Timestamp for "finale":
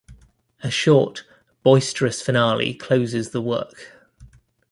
2.23-2.73